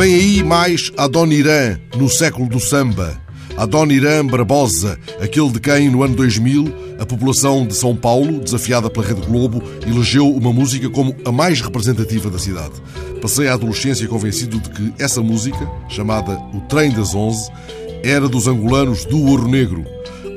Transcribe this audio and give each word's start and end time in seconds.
Vem 0.00 0.14
aí 0.14 0.42
mais 0.42 0.90
Adoniran, 0.96 1.78
no 1.94 2.08
século 2.08 2.48
do 2.48 2.58
samba. 2.58 3.20
Adoniran 3.56 4.24
Barbosa, 4.24 4.98
aquele 5.20 5.50
de 5.50 5.60
quem, 5.60 5.90
no 5.90 6.02
ano 6.02 6.16
2000, 6.16 6.72
a 6.98 7.04
população 7.04 7.66
de 7.66 7.74
São 7.74 7.94
Paulo, 7.94 8.40
desafiada 8.40 8.88
pela 8.88 9.06
Rede 9.06 9.20
Globo, 9.26 9.62
elegeu 9.86 10.26
uma 10.26 10.52
música 10.54 10.88
como 10.88 11.14
a 11.24 11.30
mais 11.30 11.60
representativa 11.60 12.30
da 12.30 12.38
cidade. 12.38 12.80
Passei 13.20 13.48
a 13.48 13.52
adolescência 13.52 14.08
convencido 14.08 14.58
de 14.58 14.70
que 14.70 14.94
essa 14.98 15.20
música, 15.20 15.70
chamada 15.90 16.32
O 16.54 16.60
Trem 16.62 16.90
das 16.92 17.14
Onze, 17.14 17.50
era 18.02 18.26
dos 18.26 18.48
angolanos 18.48 19.04
do 19.04 19.22
Ouro 19.26 19.46
Negro. 19.48 19.84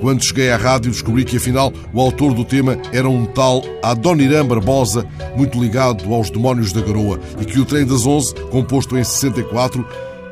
Quando 0.03 0.21
cheguei 0.21 0.51
à 0.51 0.57
rádio, 0.57 0.91
descobri 0.91 1.23
que 1.23 1.37
afinal 1.37 1.71
o 1.93 2.01
autor 2.01 2.33
do 2.33 2.43
tema 2.43 2.77
era 2.91 3.07
um 3.07 3.25
tal 3.25 3.63
Adoniran 3.81 4.45
Barbosa, 4.45 5.07
muito 5.37 5.57
ligado 5.57 6.13
aos 6.13 6.29
demónios 6.29 6.73
da 6.73 6.81
garoa, 6.81 7.21
e 7.39 7.45
que 7.45 7.57
o 7.57 7.63
Trem 7.63 7.85
das 7.85 8.05
Onze, 8.05 8.35
composto 8.51 8.97
em 8.97 9.03
64, 9.05 9.87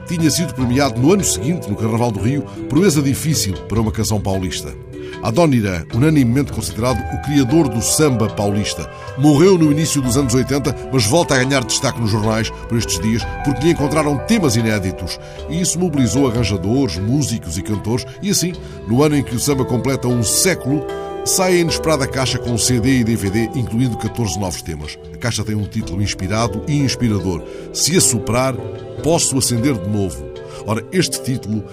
tinha 0.06 0.30
sido 0.30 0.54
premiado 0.54 1.00
no 1.00 1.14
ano 1.14 1.24
seguinte, 1.24 1.70
no 1.70 1.78
Carnaval 1.78 2.12
do 2.12 2.20
Rio, 2.20 2.44
proeza 2.68 3.02
difícil 3.02 3.54
para 3.70 3.80
uma 3.80 3.94
canção 3.94 4.20
paulista. 4.20 4.76
Adoniran, 5.24 5.86
unanimemente 5.94 6.52
considerado 6.52 7.00
o 7.14 7.22
criador 7.24 7.68
do 7.70 7.82
samba 7.82 8.28
paulista, 8.28 8.90
morreu 9.18 9.58
no 9.58 9.72
início 9.72 10.02
dos 10.02 10.18
anos 10.18 10.34
80, 10.34 10.90
mas 10.92 11.06
volta 11.06 11.36
a 11.36 11.44
ganhar 11.44 11.64
destaque 11.64 12.00
nos 12.00 12.10
jornais 12.10 12.50
por 12.50 12.78
estes 12.78 13.00
dias 13.00 13.24
porque 13.44 13.64
lhe 13.64 13.72
encontraram 13.72 14.18
temas 14.26 14.56
inéditos. 14.56 15.20
E 15.50 15.62
isso 15.62 15.80
mobilizou 15.80 16.28
arranjadores, 16.28 16.98
músicos 16.98 17.58
e 17.58 17.62
cantores, 17.62 18.06
e 18.22 18.30
assim, 18.30 18.54
no 18.88 19.04
ano 19.04 19.16
em 19.16 19.24
que 19.24 19.36
o 19.36 19.40
samba 19.40 19.66
completa 19.66 20.08
um 20.08 20.24
século, 20.24 20.86
sai 21.26 21.54
a 21.54 21.60
inesperada 21.60 22.08
caixa 22.08 22.40
com 22.40 22.58
CD 22.58 23.00
e 23.00 23.04
DVD, 23.04 23.50
incluindo 23.56 23.98
14 23.98 24.40
novos 24.40 24.62
temas. 24.62 24.98
A 25.14 25.18
caixa 25.18 25.44
tem 25.44 25.56
um 25.56 25.68
título 25.68 26.02
inspirado 26.02 26.64
e 26.68 26.78
inspirador: 26.78 27.44
Se 27.74 27.96
assoprar, 27.96 28.56
posso 29.04 29.38
acender 29.38 29.74
de 29.76 29.90
novo. 29.90 30.32
Ora, 30.66 30.84
este 30.92 31.22
título 31.22 31.64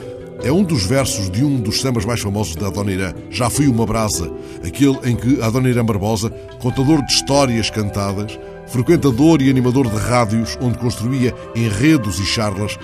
é 0.43 0.53
um 0.53 0.63
dos 0.63 0.87
versos 0.87 1.31
de 1.31 1.45
um 1.45 1.57
dos 1.57 1.81
sambas 1.81 2.05
mais 2.05 2.21
famosos 2.21 2.55
da 2.55 2.69
Adoniran, 2.69 3.13
Já 3.31 3.51
Fui 3.51 3.67
Uma 3.67 3.85
Brasa, 3.85 4.31
aquele 4.65 4.99
em 5.05 5.17
que 5.17 5.43
Adoniran 5.43 5.85
Barbosa, 5.85 6.31
contador 6.61 7.05
de 7.05 7.13
histórias 7.13 7.71
cantadas, 7.71 8.39
frequentador 8.69 9.43
e 9.43 9.51
animador 9.51 9.89
de 9.89 9.97
rádios 9.97 10.57
onde 10.61 10.79
construía 10.79 11.35
enredos 11.57 12.21
e 12.21 12.27
charlas, 12.27 12.79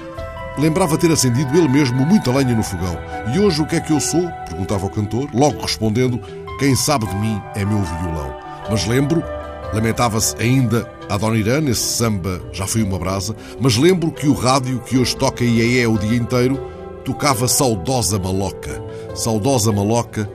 lembrava 0.59 0.99
ter 0.99 1.11
acendido 1.11 1.57
ele 1.57 1.69
mesmo 1.69 2.05
muita 2.05 2.33
lenha 2.33 2.55
no 2.55 2.63
fogão. 2.63 2.97
E 3.35 3.39
hoje 3.39 3.63
o 3.63 3.67
que 3.67 3.77
é 3.77 3.81
que 3.81 3.93
eu 3.93 4.01
sou? 4.01 4.29
perguntava 4.49 4.87
o 4.87 4.91
cantor, 4.91 5.29
logo 5.33 5.61
respondendo: 5.61 6.21
Quem 6.59 6.75
sabe 6.75 7.07
de 7.07 7.15
mim 7.17 7.41
é 7.55 7.65
meu 7.65 7.83
violão. 7.83 8.35
Mas 8.69 8.87
lembro, 8.87 9.23
lamentava-se 9.73 10.35
ainda 10.41 10.91
Adoniran, 11.09 11.61
nesse 11.61 11.97
samba 11.97 12.41
Já 12.53 12.67
Fui 12.67 12.83
Uma 12.83 12.99
Brasa, 12.99 13.37
mas 13.61 13.77
lembro 13.77 14.11
que 14.11 14.27
o 14.27 14.33
rádio 14.33 14.81
que 14.81 14.99
hoje 14.99 15.17
toca 15.17 15.45
e 15.45 15.79
é 15.79 15.87
o 15.87 15.99
dia 15.99 16.17
inteiro 16.17 16.74
tocava 17.05 17.47
Saudosa 17.47 18.19
Maloca. 18.19 18.83
Saudosa 19.15 19.71
Maloca 19.71 20.29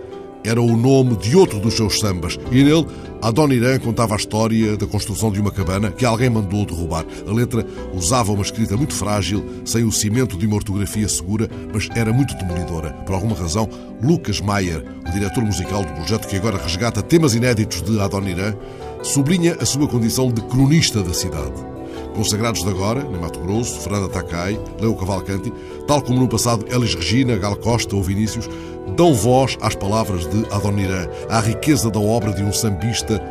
era 0.44 0.62
o 0.62 0.78
nome 0.78 1.18
de 1.18 1.36
outro 1.36 1.60
dos 1.60 1.74
seus 1.74 2.00
sambas 2.00 2.40
e 2.52 2.64
nele 2.64 2.86
Adoniran 3.22 3.78
contava 3.80 4.14
a 4.14 4.18
história 4.18 4.78
da 4.78 4.88
construção 4.88 5.30
de 5.30 5.42
uma 5.42 5.52
cabana 5.52 5.92
que 5.92 6.06
alguém 6.06 6.30
mandou 6.30 6.66
derrubar. 6.66 7.06
A 7.28 7.32
letra 7.34 7.66
usava 7.94 8.32
uma 8.32 8.42
escrita 8.42 8.78
muito 8.78 8.94
frágil, 8.94 9.46
sem 9.66 9.84
o 9.84 9.92
cimento 9.92 10.38
de 10.38 10.48
uma 10.48 10.56
ortografia 10.56 11.08
segura, 11.10 11.50
mas 11.74 11.90
era 11.96 12.14
muito 12.14 12.34
demolidora. 12.36 12.94
Por 13.06 13.14
alguma 13.14 13.36
razão, 13.36 13.68
Lucas 14.02 14.40
Mayer, 14.40 14.86
o 15.06 15.12
diretor 15.12 15.44
musical 15.44 15.84
do 15.84 15.94
projeto 15.94 16.30
que 16.30 16.38
agora 16.38 16.58
resgata 16.58 17.02
temas 17.02 17.36
inéditos 17.36 17.82
de 17.82 18.00
Adoniran, 18.00 18.56
sublinha 19.04 19.58
a 19.60 19.66
sua 19.66 19.88
condição 19.88 20.32
de 20.32 20.42
cronista 20.44 21.04
da 21.04 21.14
cidade. 21.14 21.79
Consagrados 22.20 22.66
de 22.66 22.70
agora, 22.70 23.00
em 23.00 23.18
Mato 23.18 23.40
Grosso, 23.40 23.80
Fernanda 23.80 24.10
Takai, 24.10 24.60
Leo 24.82 24.94
Cavalcanti, 24.94 25.54
tal 25.88 26.02
como 26.02 26.20
no 26.20 26.28
passado 26.28 26.66
Elis 26.70 26.94
Regina, 26.94 27.38
Gal 27.38 27.56
Costa 27.56 27.96
ou 27.96 28.04
Vinícius, 28.04 28.50
dão 28.98 29.14
voz 29.14 29.58
às 29.62 29.74
palavras 29.74 30.28
de 30.28 30.46
Adoniran, 30.52 31.08
à 31.30 31.40
riqueza 31.40 31.90
da 31.90 31.98
obra 31.98 32.34
de 32.34 32.44
um 32.44 32.52
sambista 32.52 33.24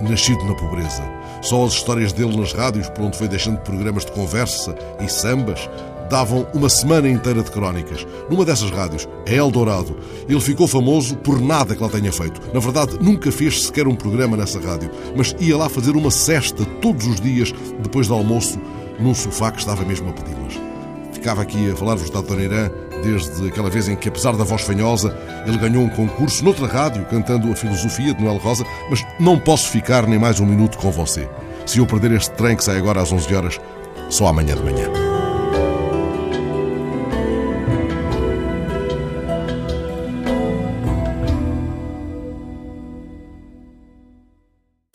nascido 0.00 0.44
na 0.44 0.54
pobreza. 0.54 1.02
Só 1.42 1.64
as 1.64 1.72
histórias 1.72 2.12
dele 2.12 2.36
nas 2.36 2.52
rádios, 2.52 2.88
por 2.90 3.06
onde 3.06 3.18
foi 3.18 3.26
deixando 3.26 3.58
programas 3.62 4.04
de 4.04 4.12
conversa 4.12 4.76
e 5.00 5.08
sambas, 5.08 5.68
davam 6.08 6.46
uma 6.54 6.68
semana 6.68 7.08
inteira 7.08 7.42
de 7.42 7.50
crónicas. 7.50 8.06
Numa 8.30 8.44
dessas 8.44 8.70
rádios, 8.70 9.08
a 9.26 9.32
Eldorado, 9.32 9.96
ele 10.28 10.40
ficou 10.40 10.66
famoso 10.66 11.16
por 11.16 11.40
nada 11.40 11.74
que 11.74 11.82
lá 11.82 11.88
tenha 11.88 12.12
feito. 12.12 12.40
Na 12.52 12.60
verdade, 12.60 12.98
nunca 13.00 13.30
fez 13.30 13.64
sequer 13.64 13.86
um 13.86 13.94
programa 13.94 14.36
nessa 14.36 14.60
rádio, 14.60 14.90
mas 15.16 15.34
ia 15.38 15.56
lá 15.56 15.68
fazer 15.68 15.96
uma 15.96 16.10
cesta 16.10 16.64
todos 16.80 17.06
os 17.06 17.20
dias, 17.20 17.52
depois 17.82 18.08
do 18.08 18.14
almoço, 18.14 18.58
num 18.98 19.14
sofá 19.14 19.50
que 19.50 19.58
estava 19.58 19.84
mesmo 19.84 20.10
a 20.10 20.12
pedi-las. 20.12 20.54
Ficava 21.12 21.42
aqui 21.42 21.70
a 21.70 21.76
falar-vos 21.76 22.10
da 22.10 22.20
Dona 22.20 22.42
Irã 22.42 22.70
desde 23.02 23.48
aquela 23.48 23.70
vez 23.70 23.88
em 23.88 23.96
que, 23.96 24.08
apesar 24.08 24.36
da 24.36 24.44
voz 24.44 24.62
fanhosa, 24.62 25.16
ele 25.46 25.58
ganhou 25.58 25.82
um 25.82 25.88
concurso 25.88 26.44
noutra 26.44 26.66
rádio, 26.66 27.04
cantando 27.06 27.50
a 27.50 27.56
filosofia 27.56 28.14
de 28.14 28.22
Noel 28.22 28.38
Rosa, 28.38 28.64
mas 28.90 29.04
não 29.18 29.38
posso 29.38 29.68
ficar 29.68 30.06
nem 30.06 30.18
mais 30.18 30.40
um 30.40 30.46
minuto 30.46 30.78
com 30.78 30.90
você. 30.90 31.28
Se 31.64 31.78
eu 31.78 31.86
perder 31.86 32.12
este 32.12 32.30
trem 32.32 32.56
que 32.56 32.64
sai 32.64 32.78
agora 32.78 33.02
às 33.02 33.12
11 33.12 33.34
horas, 33.34 33.60
só 34.08 34.28
amanhã 34.28 34.54
de 34.54 34.62
manhã. 34.62 35.05